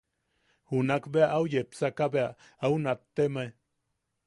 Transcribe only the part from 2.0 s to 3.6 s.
bea, au nattemae: